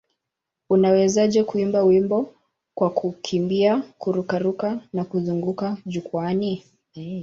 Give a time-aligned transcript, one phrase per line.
[0.69, 2.33] Unawezaje kuimba wimbo
[2.75, 6.63] kwa kukimbia, kururuka na kuzunguka jukwaani?